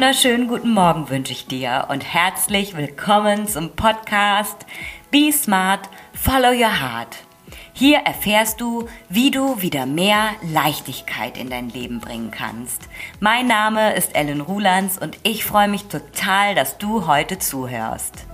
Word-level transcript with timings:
wunderschönen 0.00 0.48
guten 0.48 0.72
Morgen 0.72 1.10
wünsche 1.10 1.32
ich 1.32 1.46
dir 1.46 1.88
und 1.90 2.02
herzlich 2.02 2.74
willkommen 2.74 3.46
zum 3.46 3.76
Podcast 3.76 4.64
Be 5.10 5.30
Smart, 5.30 5.90
Follow 6.14 6.52
Your 6.52 6.80
Heart. 6.80 7.18
Hier 7.74 7.98
erfährst 7.98 8.62
du, 8.62 8.88
wie 9.10 9.30
du 9.30 9.60
wieder 9.60 9.84
mehr 9.84 10.30
Leichtigkeit 10.40 11.36
in 11.36 11.50
dein 11.50 11.68
Leben 11.68 12.00
bringen 12.00 12.30
kannst. 12.30 12.88
Mein 13.20 13.46
Name 13.46 13.94
ist 13.94 14.16
Ellen 14.16 14.40
Rulands 14.40 14.96
und 14.96 15.18
ich 15.22 15.44
freue 15.44 15.68
mich 15.68 15.84
total, 15.84 16.54
dass 16.54 16.78
du 16.78 17.06
heute 17.06 17.38
zuhörst. 17.38 18.29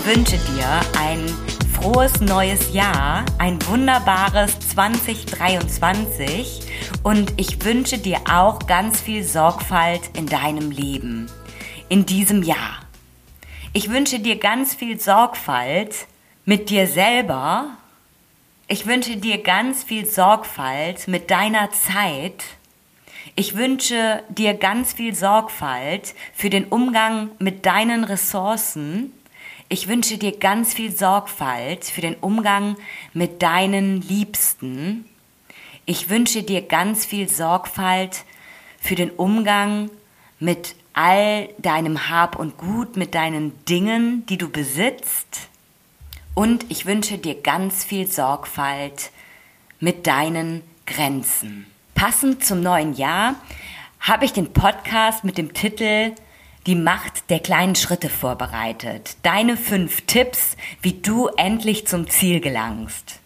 Ich 0.00 0.06
wünsche 0.06 0.38
dir 0.38 0.80
ein 0.98 1.28
frohes 1.74 2.22
neues 2.22 2.72
Jahr, 2.72 3.26
ein 3.36 3.58
wunderbares 3.66 4.58
2023 4.70 6.62
und 7.02 7.34
ich 7.36 7.62
wünsche 7.66 7.98
dir 7.98 8.20
auch 8.32 8.60
ganz 8.66 9.02
viel 9.02 9.22
Sorgfalt 9.22 10.00
in 10.16 10.24
deinem 10.24 10.70
Leben, 10.70 11.30
in 11.90 12.06
diesem 12.06 12.42
Jahr. 12.42 12.80
Ich 13.74 13.90
wünsche 13.90 14.20
dir 14.20 14.38
ganz 14.38 14.74
viel 14.74 14.98
Sorgfalt 14.98 16.06
mit 16.46 16.70
dir 16.70 16.86
selber. 16.86 17.66
Ich 18.68 18.86
wünsche 18.86 19.18
dir 19.18 19.42
ganz 19.42 19.84
viel 19.84 20.06
Sorgfalt 20.06 21.08
mit 21.08 21.30
deiner 21.30 21.72
Zeit. 21.72 22.42
Ich 23.36 23.54
wünsche 23.54 24.22
dir 24.30 24.54
ganz 24.54 24.94
viel 24.94 25.14
Sorgfalt 25.14 26.14
für 26.32 26.48
den 26.48 26.64
Umgang 26.64 27.32
mit 27.38 27.66
deinen 27.66 28.04
Ressourcen 28.04 29.12
ich 29.72 29.86
wünsche 29.86 30.18
dir 30.18 30.36
ganz 30.36 30.74
viel 30.74 30.90
Sorgfalt 30.90 31.84
für 31.84 32.00
den 32.00 32.16
Umgang 32.16 32.76
mit 33.14 33.40
deinen 33.40 34.02
Liebsten. 34.02 35.04
Ich 35.86 36.10
wünsche 36.10 36.42
dir 36.42 36.62
ganz 36.62 37.06
viel 37.06 37.28
Sorgfalt 37.28 38.24
für 38.80 38.96
den 38.96 39.10
Umgang 39.10 39.88
mit 40.40 40.74
all 40.92 41.50
deinem 41.58 42.10
Hab 42.10 42.36
und 42.36 42.58
Gut, 42.58 42.96
mit 42.96 43.14
deinen 43.14 43.64
Dingen, 43.64 44.26
die 44.26 44.38
du 44.38 44.50
besitzt. 44.50 45.48
Und 46.34 46.66
ich 46.68 46.84
wünsche 46.84 47.18
dir 47.18 47.40
ganz 47.40 47.84
viel 47.84 48.10
Sorgfalt 48.10 49.12
mit 49.78 50.08
deinen 50.08 50.62
Grenzen. 50.84 51.66
Passend 51.94 52.44
zum 52.44 52.60
neuen 52.60 52.94
Jahr 52.94 53.36
habe 54.00 54.24
ich 54.24 54.32
den 54.32 54.52
Podcast 54.52 55.22
mit 55.22 55.38
dem 55.38 55.54
Titel 55.54 56.12
die 56.66 56.74
Macht 56.74 57.30
der 57.30 57.40
kleinen 57.40 57.74
Schritte 57.74 58.08
vorbereitet. 58.08 59.16
Deine 59.22 59.56
fünf 59.56 60.02
Tipps, 60.02 60.56
wie 60.82 60.94
du 60.94 61.28
endlich 61.36 61.86
zum 61.86 62.08
Ziel 62.08 62.40
gelangst. 62.40 63.20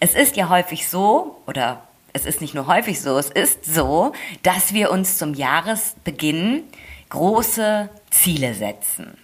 Es 0.00 0.14
ist 0.14 0.36
ja 0.36 0.48
häufig 0.48 0.88
so, 0.88 1.40
oder 1.46 1.82
es 2.12 2.26
ist 2.26 2.40
nicht 2.40 2.54
nur 2.54 2.66
häufig 2.66 3.00
so, 3.00 3.18
es 3.18 3.30
ist 3.30 3.64
so, 3.64 4.12
dass 4.42 4.72
wir 4.72 4.90
uns 4.90 5.18
zum 5.18 5.34
Jahresbeginn 5.34 6.64
große 7.08 7.88
Ziele 8.10 8.54
setzen. 8.54 9.16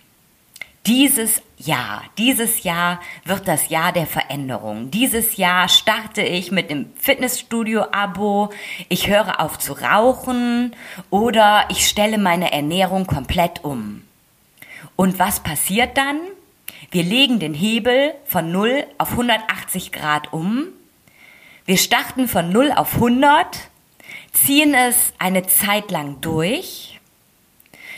Dieses 0.87 1.42
Jahr, 1.56 2.05
dieses 2.17 2.62
Jahr 2.62 3.01
wird 3.25 3.48
das 3.48 3.70
Jahr 3.70 3.91
der 3.91 4.06
Veränderung. 4.06 4.93
Dieses 4.93 5.37
Jahr 5.37 5.69
starte 5.69 6.23
ich 6.23 6.53
mit 6.53 6.70
dem 6.70 6.93
Fitnessstudio-Abo, 6.97 8.51
ich 8.89 9.09
höre 9.09 9.41
auf 9.41 9.59
zu 9.59 9.73
rauchen 9.73 10.77
oder 11.11 11.65
ich 11.71 11.88
stelle 11.88 12.19
meine 12.19 12.53
Ernährung 12.53 13.09
komplett 13.09 13.65
um. 13.65 14.05
Und 14.94 15.19
was 15.19 15.41
passiert 15.41 15.97
dann? 15.97 16.21
Wir 16.93 17.03
legen 17.03 17.41
den 17.41 17.55
Hebel 17.55 18.15
von 18.25 18.53
0 18.53 18.87
auf 18.99 19.10
180 19.10 19.91
Grad 19.91 20.33
um. 20.33 20.69
Wir 21.65 21.78
starten 21.78 22.28
von 22.28 22.53
0 22.53 22.71
auf 22.71 22.94
100, 22.94 23.59
ziehen 24.33 24.72
es 24.72 25.12
eine 25.19 25.49
Zeit 25.49 25.91
lang 25.91 26.21
durch 26.21 26.96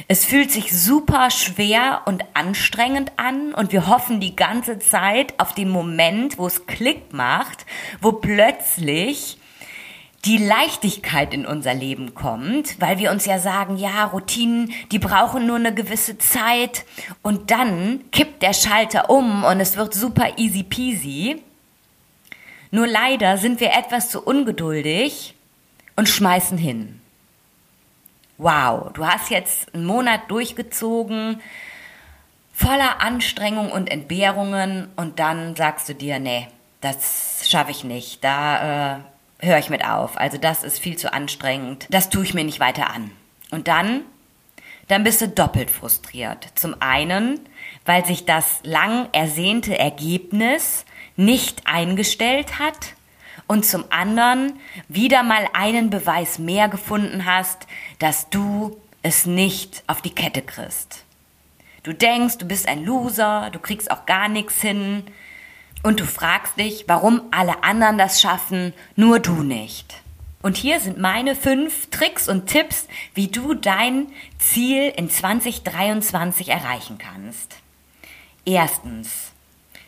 es 0.07 0.25
fühlt 0.25 0.53
sich 0.53 0.71
super 0.79 1.31
schwer 1.31 2.03
und 2.05 2.25
anstrengend 2.35 3.13
an 3.17 3.53
und 3.53 3.73
wir 3.73 3.89
hoffen 3.89 4.21
die 4.21 4.37
ganze 4.37 4.79
Zeit 4.79 5.35
auf 5.39 5.55
den 5.55 5.69
Moment, 5.69 6.39
wo 6.39 6.47
es 6.47 6.67
Klick 6.67 7.13
macht, 7.13 7.67
wo 8.01 8.13
plötzlich 8.13 9.39
die 10.25 10.39
Leichtigkeit 10.39 11.33
in 11.33 11.47
unser 11.47 11.75
Leben 11.75 12.15
kommt, 12.15 12.81
weil 12.81 12.99
wir 12.99 13.11
uns 13.11 13.25
ja 13.25 13.39
sagen, 13.39 13.77
ja, 13.77 14.05
Routinen, 14.05 14.73
die 14.93 14.99
brauchen 14.99 15.47
nur 15.47 15.57
eine 15.57 15.75
gewisse 15.75 16.19
Zeit 16.19 16.85
und 17.23 17.51
dann 17.51 18.05
kippt 18.11 18.43
der 18.43 18.53
Schalter 18.53 19.11
um 19.11 19.45
und 19.45 19.61
es 19.61 19.77
wird 19.77 19.95
super 19.95 20.39
easy 20.39 20.63
peasy. 20.63 21.43
Nur 22.71 22.87
leider 22.87 23.39
sind 23.39 23.61
wir 23.61 23.73
etwas 23.73 24.11
zu 24.11 24.21
ungeduldig 24.23 25.35
und 25.97 26.09
schmeißen 26.09 26.59
hin 26.59 27.01
wow, 28.39 28.91
du 28.93 29.05
hast 29.05 29.31
jetzt 29.31 29.75
einen 29.75 29.85
Monat 29.85 30.31
durchgezogen, 30.31 31.43
voller 32.53 33.01
Anstrengung 33.01 33.71
und 33.71 33.91
Entbehrungen 33.91 34.89
und 34.97 35.19
dann 35.19 35.55
sagst 35.57 35.89
du 35.89 35.95
dir, 35.95 36.19
nee, 36.19 36.49
das 36.81 37.49
schaffe 37.49 37.73
ich 37.73 37.85
nicht, 37.85 38.23
da 38.25 38.97
äh, 38.97 39.47
höre 39.47 39.59
ich 39.59 39.71
mit 39.71 39.85
auf. 39.85 40.17
Also 40.17 40.39
das 40.39 40.65
ist 40.65 40.79
viel 40.79 40.97
zu 40.97 41.13
anstrengend, 41.13 41.87
das 41.91 42.09
tue 42.09 42.23
ich 42.23 42.35
mir 42.35 42.45
nicht 42.45 42.61
weiter 42.61 42.91
an. 42.91 43.11
Und 43.51 43.67
dann, 43.67 44.03
dann 44.87 45.05
bist 45.05 45.21
du 45.21 45.29
doppelt 45.29 45.71
frustriert. 45.71 46.49
Zum 46.55 46.77
einen, 46.81 47.41
weil 47.85 48.05
sich 48.05 48.25
das 48.25 48.61
lang 48.63 49.09
ersehnte 49.13 49.79
Ergebnis 49.79 50.85
nicht 51.17 51.67
eingestellt 51.67 52.59
hat 52.59 52.95
und 53.49 53.67
zum 53.67 53.85
anderen 53.91 54.53
wieder 54.87 55.25
mal 55.25 55.49
einen 55.53 55.91
Beweis 55.91 56.39
mehr 56.39 56.69
gefunden 56.69 57.25
hast, 57.25 57.67
dass 57.99 58.31
du 58.31 58.81
es 59.03 59.27
nicht 59.27 59.83
auf 59.89 60.03
die 60.03 60.15
Kette 60.15 60.43
kriegst. 60.43 61.05
Du 61.83 61.93
denkst, 61.93 62.39
du 62.39 62.47
bist 62.47 62.69
ein 62.69 62.85
Loser, 62.85 63.51
du 63.51 63.59
kriegst 63.59 63.91
auch 63.91 64.07
gar 64.07 64.29
nichts 64.29 64.61
hin 64.61 65.05
und 65.83 66.01
du 66.01 66.05
fragst 66.05 66.59
dich, 66.59 66.85
warum 66.87 67.23
alle 67.31 67.65
anderen 67.65 67.99
das 67.99 68.21
schaffen, 68.21 68.75
nur 68.95 69.21
du 69.21 69.43
nicht. 69.43 70.03
Und 70.43 70.57
hier 70.57 70.79
sind 70.81 70.99
meine 70.99 71.35
fünf 71.35 71.89
Tricks 71.91 72.29
und 72.29 72.47
Tipps, 72.47 72.87
wie 73.15 73.29
du 73.29 73.55
dein 73.55 74.07
Ziel 74.39 74.93
in 74.97 75.11
2023 75.11 76.49
erreichen 76.49 76.99
kannst. 76.99 77.57
Erstens, 78.45 79.33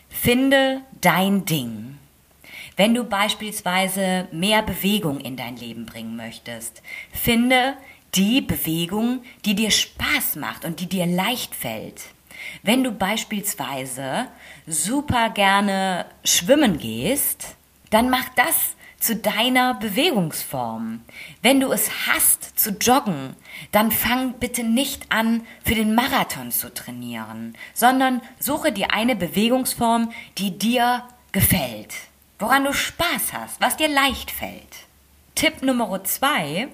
finde 0.08 0.80
dein 1.00 1.44
Ding. 1.44 1.98
Wenn 2.80 2.94
du 2.94 3.04
beispielsweise 3.04 4.26
mehr 4.32 4.62
Bewegung 4.62 5.20
in 5.20 5.36
dein 5.36 5.58
Leben 5.58 5.84
bringen 5.84 6.16
möchtest, 6.16 6.80
finde 7.12 7.76
die 8.14 8.40
Bewegung, 8.40 9.22
die 9.44 9.54
dir 9.54 9.70
Spaß 9.70 10.36
macht 10.36 10.64
und 10.64 10.80
die 10.80 10.86
dir 10.86 11.04
leicht 11.04 11.54
fällt. 11.54 12.00
Wenn 12.62 12.82
du 12.82 12.90
beispielsweise 12.90 14.28
super 14.66 15.28
gerne 15.28 16.06
schwimmen 16.24 16.78
gehst, 16.78 17.54
dann 17.90 18.08
mach 18.08 18.30
das 18.30 18.76
zu 18.98 19.14
deiner 19.14 19.74
Bewegungsform. 19.74 21.02
Wenn 21.42 21.60
du 21.60 21.72
es 21.72 21.90
hast 22.06 22.58
zu 22.58 22.70
joggen, 22.80 23.36
dann 23.72 23.92
fang 23.92 24.38
bitte 24.40 24.62
nicht 24.62 25.12
an, 25.12 25.42
für 25.66 25.74
den 25.74 25.94
Marathon 25.94 26.50
zu 26.50 26.72
trainieren, 26.72 27.58
sondern 27.74 28.22
suche 28.38 28.72
dir 28.72 28.94
eine 28.94 29.16
Bewegungsform, 29.16 30.12
die 30.38 30.56
dir 30.56 31.04
gefällt 31.32 32.09
woran 32.40 32.64
du 32.64 32.72
Spaß 32.72 33.32
hast, 33.32 33.60
was 33.60 33.76
dir 33.76 33.88
leicht 33.88 34.30
fällt. 34.30 34.86
Tipp 35.34 35.62
Nummer 35.62 36.02
zwei, 36.04 36.68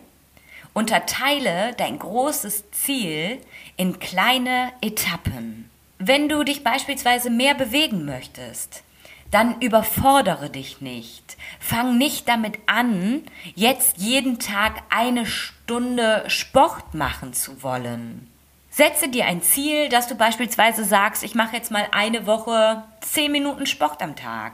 unterteile 0.72 1.74
dein 1.76 1.98
großes 1.98 2.70
Ziel 2.70 3.40
in 3.76 3.98
kleine 3.98 4.72
Etappen. 4.80 5.68
Wenn 5.98 6.28
du 6.28 6.44
dich 6.44 6.62
beispielsweise 6.62 7.30
mehr 7.30 7.54
bewegen 7.54 8.04
möchtest, 8.04 8.82
dann 9.30 9.60
überfordere 9.60 10.50
dich 10.50 10.80
nicht. 10.80 11.36
Fang 11.58 11.98
nicht 11.98 12.28
damit 12.28 12.58
an, 12.66 13.24
jetzt 13.54 13.98
jeden 13.98 14.38
Tag 14.38 14.82
eine 14.88 15.26
Stunde 15.26 16.24
Sport 16.28 16.94
machen 16.94 17.32
zu 17.32 17.62
wollen. 17.62 18.30
Setze 18.70 19.08
dir 19.08 19.24
ein 19.24 19.42
Ziel, 19.42 19.88
dass 19.88 20.06
du 20.06 20.14
beispielsweise 20.14 20.84
sagst, 20.84 21.24
ich 21.24 21.34
mache 21.34 21.56
jetzt 21.56 21.70
mal 21.70 21.88
eine 21.92 22.26
Woche 22.26 22.84
zehn 23.00 23.32
Minuten 23.32 23.66
Sport 23.66 24.02
am 24.02 24.14
Tag 24.14 24.52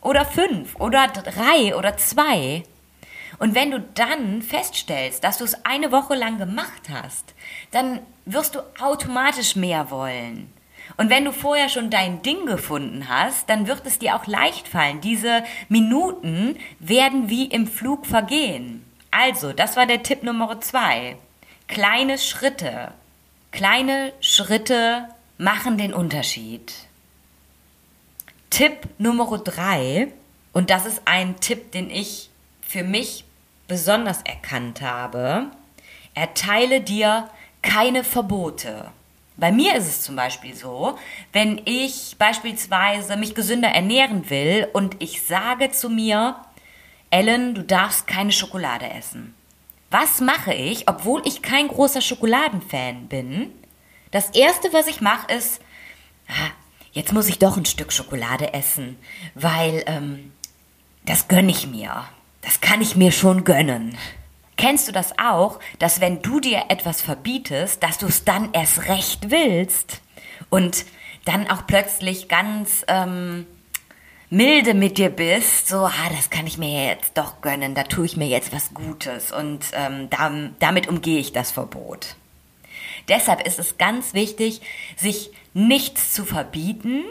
oder 0.00 0.24
fünf 0.24 0.76
oder 0.76 1.08
drei 1.08 1.76
oder 1.76 1.96
zwei. 1.96 2.64
Und 3.38 3.54
wenn 3.54 3.70
du 3.70 3.80
dann 3.80 4.42
feststellst, 4.42 5.24
dass 5.24 5.38
du 5.38 5.44
es 5.44 5.64
eine 5.64 5.92
Woche 5.92 6.14
lang 6.14 6.38
gemacht 6.38 6.88
hast, 6.92 7.34
dann 7.70 8.00
wirst 8.26 8.54
du 8.54 8.60
automatisch 8.80 9.56
mehr 9.56 9.90
wollen. 9.90 10.52
Und 10.96 11.08
wenn 11.08 11.24
du 11.24 11.32
vorher 11.32 11.68
schon 11.68 11.90
dein 11.90 12.22
Ding 12.22 12.46
gefunden 12.46 13.08
hast, 13.08 13.48
dann 13.48 13.66
wird 13.66 13.86
es 13.86 13.98
dir 13.98 14.16
auch 14.16 14.26
leicht 14.26 14.68
fallen. 14.68 15.00
Diese 15.00 15.44
Minuten 15.68 16.58
werden 16.78 17.30
wie 17.30 17.46
im 17.46 17.66
Flug 17.66 18.06
vergehen. 18.06 18.84
Also, 19.10 19.52
das 19.52 19.76
war 19.76 19.86
der 19.86 20.02
Tipp 20.02 20.22
Nummer 20.22 20.60
zwei. 20.60 21.16
Kleine 21.68 22.18
Schritte. 22.18 22.92
Kleine 23.52 24.12
Schritte 24.20 25.08
machen 25.38 25.78
den 25.78 25.94
Unterschied. 25.94 26.72
Tipp 28.50 28.88
Nummer 28.98 29.38
drei, 29.38 30.12
und 30.52 30.70
das 30.70 30.84
ist 30.84 31.02
ein 31.04 31.38
Tipp, 31.40 31.72
den 31.72 31.90
ich 31.90 32.30
für 32.60 32.82
mich 32.82 33.24
besonders 33.68 34.22
erkannt 34.22 34.82
habe, 34.82 35.46
erteile 36.14 36.80
dir 36.80 37.30
keine 37.62 38.04
Verbote. 38.04 38.90
Bei 39.36 39.52
mir 39.52 39.74
ist 39.76 39.86
es 39.86 40.02
zum 40.02 40.16
Beispiel 40.16 40.54
so, 40.54 40.98
wenn 41.32 41.62
ich 41.64 42.16
beispielsweise 42.18 43.16
mich 43.16 43.34
gesünder 43.34 43.68
ernähren 43.68 44.28
will 44.28 44.68
und 44.72 44.96
ich 45.02 45.22
sage 45.22 45.70
zu 45.70 45.88
mir, 45.88 46.36
Ellen, 47.10 47.54
du 47.54 47.62
darfst 47.62 48.06
keine 48.06 48.32
Schokolade 48.32 48.90
essen. 48.90 49.34
Was 49.90 50.20
mache 50.20 50.52
ich, 50.52 50.88
obwohl 50.88 51.22
ich 51.24 51.42
kein 51.42 51.68
großer 51.68 52.00
Schokoladenfan 52.00 53.08
bin? 53.08 53.52
Das 54.10 54.30
erste, 54.30 54.72
was 54.72 54.86
ich 54.86 55.00
mache, 55.00 55.32
ist, 55.32 55.60
ah, 56.28 56.50
jetzt 56.92 57.12
muss 57.12 57.28
ich 57.28 57.38
doch 57.38 57.56
ein 57.56 57.64
Stück 57.64 57.92
Schokolade 57.92 58.52
essen, 58.52 58.96
weil 59.34 59.82
ähm, 59.86 60.32
das 61.06 61.28
gönne 61.28 61.50
ich 61.50 61.66
mir. 61.66 62.04
Das 62.42 62.60
kann 62.60 62.80
ich 62.80 62.96
mir 62.96 63.12
schon 63.12 63.44
gönnen. 63.44 63.96
Kennst 64.56 64.88
du 64.88 64.92
das 64.92 65.18
auch, 65.18 65.58
dass 65.78 66.00
wenn 66.00 66.20
du 66.20 66.40
dir 66.40 66.64
etwas 66.68 67.00
verbietest, 67.00 67.82
dass 67.82 67.98
du 67.98 68.06
es 68.06 68.24
dann 68.24 68.52
erst 68.52 68.88
recht 68.88 69.30
willst 69.30 70.00
und 70.50 70.84
dann 71.24 71.50
auch 71.50 71.66
plötzlich 71.66 72.28
ganz 72.28 72.84
ähm, 72.88 73.46
milde 74.28 74.74
mit 74.74 74.98
dir 74.98 75.10
bist, 75.10 75.68
so, 75.68 75.86
ah, 75.86 76.10
das 76.14 76.30
kann 76.30 76.46
ich 76.46 76.58
mir 76.58 76.88
jetzt 76.88 77.16
doch 77.16 77.40
gönnen, 77.40 77.74
da 77.74 77.84
tue 77.84 78.06
ich 78.06 78.16
mir 78.16 78.28
jetzt 78.28 78.52
was 78.52 78.74
Gutes 78.74 79.32
und 79.32 79.64
ähm, 79.72 80.08
da, 80.10 80.30
damit 80.58 80.88
umgehe 80.88 81.18
ich 81.18 81.32
das 81.32 81.50
Verbot. 81.50 82.16
Deshalb 83.08 83.46
ist 83.46 83.58
es 83.58 83.78
ganz 83.78 84.14
wichtig, 84.14 84.60
sich 84.96 85.30
nichts 85.54 86.12
zu 86.12 86.24
verbieten, 86.24 87.04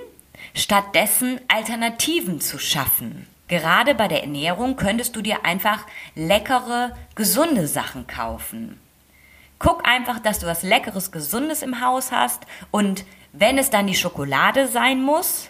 stattdessen 0.53 1.39
Alternativen 1.47 2.41
zu 2.41 2.59
schaffen. 2.59 3.27
Gerade 3.47 3.95
bei 3.95 4.07
der 4.07 4.21
Ernährung 4.21 4.75
könntest 4.75 5.15
du 5.15 5.21
dir 5.21 5.43
einfach 5.43 5.85
leckere, 6.15 6.95
gesunde 7.15 7.67
Sachen 7.67 8.05
kaufen. 8.05 8.79
Guck 9.57 9.87
einfach, 9.87 10.19
dass 10.19 10.39
du 10.39 10.47
was 10.47 10.63
Leckeres, 10.63 11.11
Gesundes 11.11 11.61
im 11.63 11.81
Haus 11.81 12.11
hast 12.11 12.45
und 12.71 13.03
wenn 13.33 13.57
es 13.57 13.69
dann 13.69 13.87
die 13.87 13.95
Schokolade 13.95 14.67
sein 14.67 15.01
muss, 15.01 15.49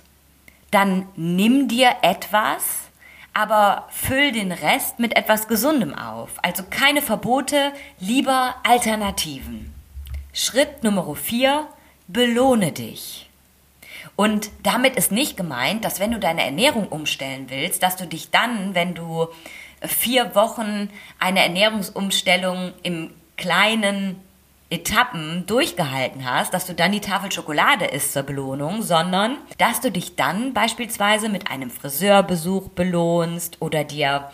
dann 0.72 1.08
nimm 1.16 1.68
dir 1.68 1.96
etwas, 2.02 2.90
aber 3.34 3.88
füll 3.90 4.32
den 4.32 4.52
Rest 4.52 5.00
mit 5.00 5.16
etwas 5.16 5.48
Gesundem 5.48 5.94
auf. 5.94 6.32
Also 6.42 6.64
keine 6.70 7.02
Verbote, 7.02 7.72
lieber 8.00 8.56
Alternativen. 8.64 9.74
Schritt 10.34 10.84
Nummer 10.84 11.16
4, 11.16 11.68
belohne 12.10 12.72
dich. 12.72 13.30
Und 14.16 14.50
damit 14.64 14.98
ist 14.98 15.12
nicht 15.12 15.38
gemeint, 15.38 15.86
dass 15.86 16.00
wenn 16.00 16.12
du 16.12 16.20
deine 16.20 16.44
Ernährung 16.44 16.88
umstellen 16.90 17.46
willst, 17.50 17.84
dass 17.84 17.96
du 17.96 18.06
dich 18.06 18.32
dann, 18.32 18.76
wenn 18.76 18.94
du 18.94 19.28
vier 19.82 20.36
Wochen 20.36 20.90
eine 21.20 21.42
Ernährungsumstellung 21.42 22.74
im 22.84 23.12
kleinen 23.38 24.18
Etappen 24.70 25.46
durchgehalten 25.48 26.30
hast, 26.30 26.54
dass 26.54 26.66
du 26.66 26.74
dann 26.74 26.92
die 26.92 27.00
Tafel 27.00 27.32
Schokolade 27.32 27.86
isst 27.86 28.14
zur 28.14 28.24
Belohnung, 28.24 28.82
sondern 28.82 29.38
dass 29.58 29.82
du 29.82 29.92
dich 29.92 30.16
dann 30.16 30.54
beispielsweise 30.54 31.30
mit 31.30 31.50
einem 31.50 31.72
Friseurbesuch 31.72 32.70
belohnst 32.70 33.62
oder 33.62 33.84
dir 33.84 34.30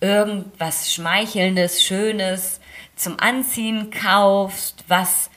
irgendwas 0.00 0.92
Schmeichelndes, 0.92 1.82
Schönes 1.82 2.60
zum 2.96 3.18
Anziehen 3.18 3.90
kaufst, 3.90 4.84
was 4.88 5.30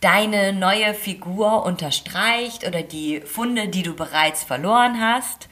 deine 0.00 0.52
neue 0.52 0.94
Figur 0.94 1.64
unterstreicht 1.64 2.66
oder 2.66 2.82
die 2.82 3.20
Funde, 3.20 3.68
die 3.68 3.82
du 3.82 3.94
bereits 3.94 4.44
verloren 4.44 5.00
hast. 5.00 5.48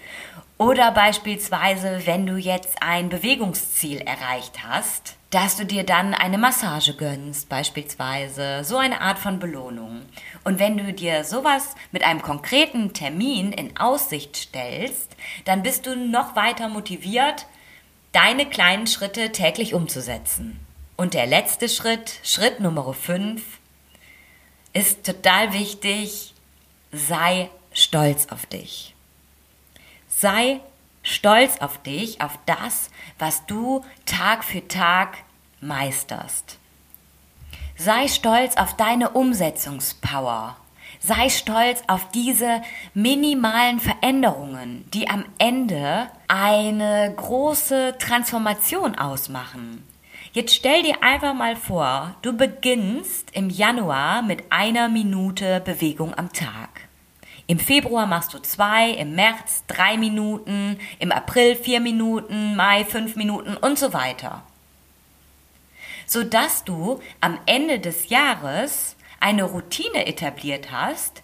Oder 0.56 0.91
beispielsweise, 0.91 2.03
wenn 2.06 2.27
du 2.27 2.37
jetzt 2.37 2.83
ein 2.83 3.11
Bewegungsziel 3.11 4.00
erreicht 4.00 4.65
hast, 4.67 5.17
dass 5.31 5.56
du 5.56 5.65
dir 5.65 5.85
dann 5.85 6.15
eine 6.15 6.39
Massage 6.39 6.95
gönnst, 6.95 7.49
beispielsweise, 7.49 8.65
so 8.65 8.79
eine 8.79 9.00
Art 9.00 9.19
von 9.19 9.39
Belohnung. 9.39 10.03
Und 10.43 10.59
wenn 10.59 10.79
du 10.79 10.93
dir 10.93 11.23
sowas 11.23 11.75
mit 11.93 12.03
einem 12.03 12.23
konkreten 12.23 12.94
Termin 12.94 13.53
in 13.53 13.77
Aussicht 13.77 14.37
stellst, 14.37 15.15
dann 15.44 15.62
bist 15.62 15.87
du 15.87 15.94
noch 15.94 16.35
weiter 16.35 16.69
motiviert, 16.69 17.47
deine 18.12 18.47
kleinen 18.47 18.87
Schritte 18.87 19.31
täglich 19.31 19.75
umzusetzen. 19.75 20.59
Und 20.97 21.15
der 21.15 21.27
letzte 21.27 21.69
Schritt, 21.69 22.19
Schritt 22.25 22.59
Nummer 22.59 22.93
5, 22.93 23.43
ist 24.79 25.05
total 25.05 25.53
wichtig, 25.53 26.35
sei 26.93 27.51
stolz 27.73 28.29
auf 28.31 28.47
dich. 28.47 28.95
Sei 30.09 30.61
stolz 31.03 31.59
auf 31.59 31.83
dich, 31.83 32.21
auf 32.21 32.39
das, 32.47 32.91
was 33.19 33.45
du 33.47 33.85
Tag 34.07 34.45
für 34.45 34.67
Tag 34.69 35.19
meisterst. 35.61 36.59
Sei 37.77 38.07
stolz 38.07 38.57
auf 38.57 38.77
deine 38.77 39.11
Umsetzungspower. 39.11 40.57
Sei 41.01 41.29
stolz 41.29 41.83
auf 41.89 42.09
diese 42.11 42.63
minimalen 42.95 43.81
Veränderungen, 43.81 44.89
die 44.93 45.11
am 45.11 45.25
Ende 45.39 46.09
eine 46.29 47.13
große 47.17 47.97
Transformation 47.99 48.97
ausmachen. 48.97 49.88
Jetzt 50.33 50.55
stell 50.55 50.83
dir 50.83 51.03
einfach 51.03 51.33
mal 51.33 51.57
vor, 51.57 52.15
du 52.21 52.37
beginnst 52.37 53.31
im 53.33 53.49
Januar 53.49 54.21
mit 54.21 54.45
einer 54.51 54.89
Minute 54.89 55.61
Bewegung 55.61 56.13
am 56.15 56.33
Tag. 56.35 56.89
Im 57.47 57.59
Februar 57.59 58.07
machst 58.07 58.35
du 58.35 58.39
zwei, 58.39 58.91
im 58.91 59.15
März 59.15 59.65
drei 59.69 59.97
Minuten, 59.97 60.79
im 60.99 61.13
April 61.13 61.57
vier 61.57 61.81
Minuten, 61.81 62.57
Mai 62.57 62.85
fünf 62.85 63.17
Minuten 63.17 63.57
und 63.57 63.79
so 63.79 63.95
weiter. 63.95 64.43
Sodass 66.05 66.63
du 66.65 67.01
am 67.23 67.39
Ende 67.47 67.79
des 67.79 68.11
Jahres 68.11 68.97
eine 69.21 69.45
Routine 69.45 70.07
etabliert 70.07 70.71
hast, 70.71 71.23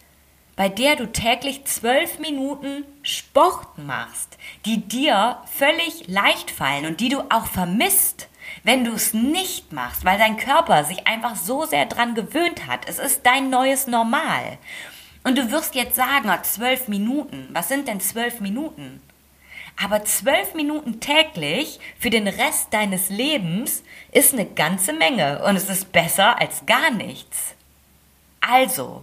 bei 0.57 0.71
der 0.71 0.97
du 0.97 1.13
täglich 1.13 1.67
zwölf 1.67 2.19
Minuten 2.21 2.87
Sport 3.03 3.77
machst, 3.77 4.39
die 4.65 4.79
dir 4.79 5.43
völlig 5.53 6.07
leicht 6.07 6.51
fallen 6.51 6.87
und 6.87 7.01
die 7.01 7.11
du 7.11 7.21
auch 7.31 7.47
vermisst, 7.47 8.29
wenn 8.65 8.85
du 8.85 8.93
es 8.93 9.15
nicht 9.15 9.73
machst, 9.73 10.05
weil 10.05 10.19
dein 10.19 10.39
Körper 10.39 10.85
sich 10.85 11.07
einfach 11.07 11.37
so 11.37 11.65
sehr 11.67 11.87
dran 11.87 12.15
gewöhnt 12.15 12.67
hat. 12.67 12.89
Es 12.89 12.99
ist 12.99 13.25
dein 13.25 13.51
neues 13.51 13.87
Normal. 13.87 14.59
Und 15.23 15.39
du 15.39 15.51
wirst 15.51 15.75
jetzt 15.75 15.95
sagen, 15.95 16.31
oh, 16.31 16.43
zwölf 16.43 16.89
Minuten. 16.89 17.49
Was 17.53 17.69
sind 17.69 17.89
denn 17.89 18.01
zwölf 18.01 18.41
Minuten? 18.41 19.01
Aber 19.83 20.05
zwölf 20.05 20.55
Minuten 20.55 21.01
täglich 21.01 21.79
für 21.99 22.11
den 22.11 22.29
Rest 22.29 22.73
deines 22.73 23.11
Lebens 23.11 23.83
ist 24.13 24.33
eine 24.33 24.47
ganze 24.47 24.93
Menge 24.93 25.45
und 25.45 25.57
es 25.57 25.69
ist 25.69 25.93
besser 25.93 26.41
als 26.41 26.65
gar 26.67 26.91
nichts. 26.91 27.55
Also, 28.41 29.03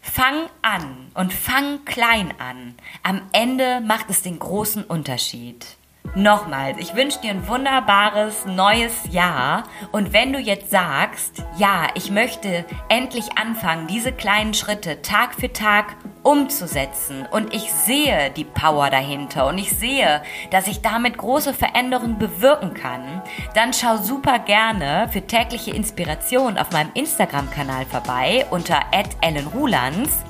fang 0.00 0.48
an 0.62 1.10
und 1.14 1.32
fang 1.32 1.84
klein 1.84 2.32
an. 2.38 2.74
Am 3.02 3.22
Ende 3.32 3.80
macht 3.80 4.08
es 4.08 4.22
den 4.22 4.38
großen 4.38 4.84
Unterschied. 4.84 5.77
Nochmals, 6.14 6.78
ich 6.78 6.94
wünsche 6.94 7.20
dir 7.20 7.30
ein 7.30 7.46
wunderbares 7.46 8.46
neues 8.46 8.92
Jahr. 9.10 9.64
Und 9.92 10.12
wenn 10.12 10.32
du 10.32 10.38
jetzt 10.38 10.70
sagst, 10.70 11.44
ja, 11.56 11.88
ich 11.94 12.10
möchte 12.10 12.64
endlich 12.88 13.38
anfangen, 13.38 13.86
diese 13.86 14.12
kleinen 14.12 14.54
Schritte 14.54 15.02
Tag 15.02 15.34
für 15.34 15.52
Tag 15.52 15.96
umzusetzen. 16.22 17.26
Und 17.30 17.54
ich 17.54 17.72
sehe 17.72 18.30
die 18.30 18.44
Power 18.44 18.90
dahinter. 18.90 19.46
Und 19.46 19.58
ich 19.58 19.70
sehe, 19.70 20.22
dass 20.50 20.66
ich 20.66 20.80
damit 20.80 21.18
große 21.18 21.54
Veränderungen 21.54 22.18
bewirken 22.18 22.74
kann, 22.74 23.22
dann 23.54 23.72
schau 23.72 23.96
super 23.98 24.38
gerne 24.38 25.08
für 25.12 25.26
tägliche 25.26 25.70
Inspiration 25.70 26.58
auf 26.58 26.70
meinem 26.72 26.90
Instagram-Kanal 26.94 27.86
vorbei 27.86 28.46
unter 28.50 28.80
@ellenrulands 29.20 30.24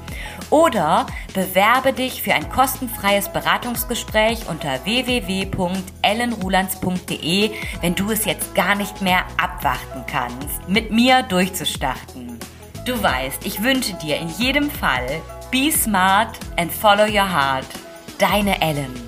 oder 0.50 1.07
bewerbe 1.35 1.93
dich 1.93 2.23
für 2.23 2.35
ein 2.35 2.49
kostenfreies 2.49 3.28
Beratungsgespräch 3.28 4.49
unter 4.49 4.85
www.ellenrulands.de, 4.85 7.50
wenn 7.81 7.95
du 7.95 8.11
es 8.11 8.25
jetzt 8.25 8.55
gar 8.55 8.75
nicht 8.75 9.02
mehr 9.02 9.25
abwarten 9.37 10.05
kannst, 10.07 10.67
mit 10.69 10.90
mir 10.90 11.23
durchzustarten. 11.23 12.38
Du 12.85 13.02
weißt, 13.02 13.47
ich 13.47 13.62
wünsche 13.62 13.95
dir 13.95 14.17
in 14.17 14.28
jedem 14.28 14.71
Fall 14.71 15.23
Be 15.50 15.73
smart 15.73 16.38
and 16.59 16.71
follow 16.71 17.05
your 17.05 17.31
heart. 17.31 17.67
Deine 18.19 18.61
Ellen. 18.61 19.08